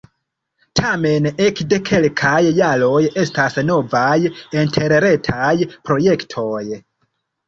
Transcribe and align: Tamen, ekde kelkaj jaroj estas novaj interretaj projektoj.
Tamen, 0.79 1.25
ekde 1.47 1.77
kelkaj 1.89 2.39
jaroj 2.59 3.01
estas 3.23 3.57
novaj 3.67 4.15
interretaj 4.63 5.53
projektoj. 5.91 6.63